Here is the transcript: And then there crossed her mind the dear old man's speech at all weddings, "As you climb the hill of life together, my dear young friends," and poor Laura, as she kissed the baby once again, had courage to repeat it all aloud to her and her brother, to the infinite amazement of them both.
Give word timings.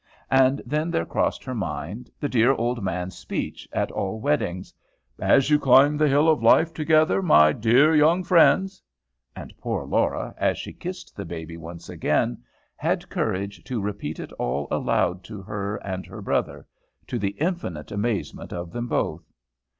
And 0.31 0.63
then 0.65 0.89
there 0.89 1.05
crossed 1.05 1.43
her 1.43 1.53
mind 1.53 2.09
the 2.19 2.27
dear 2.27 2.53
old 2.53 2.83
man's 2.83 3.15
speech 3.15 3.69
at 3.71 3.91
all 3.91 4.19
weddings, 4.19 4.73
"As 5.19 5.51
you 5.51 5.59
climb 5.59 5.95
the 5.95 6.07
hill 6.07 6.27
of 6.27 6.41
life 6.41 6.73
together, 6.73 7.21
my 7.21 7.51
dear 7.53 7.95
young 7.95 8.23
friends," 8.23 8.81
and 9.35 9.53
poor 9.59 9.85
Laura, 9.85 10.33
as 10.39 10.57
she 10.57 10.73
kissed 10.73 11.15
the 11.15 11.23
baby 11.23 11.55
once 11.55 11.87
again, 11.87 12.41
had 12.75 13.09
courage 13.09 13.63
to 13.65 13.79
repeat 13.79 14.19
it 14.19 14.31
all 14.39 14.67
aloud 14.71 15.23
to 15.25 15.43
her 15.43 15.75
and 15.85 16.07
her 16.07 16.23
brother, 16.23 16.65
to 17.05 17.19
the 17.19 17.35
infinite 17.39 17.91
amazement 17.91 18.51
of 18.51 18.71
them 18.71 18.87
both. 18.87 19.31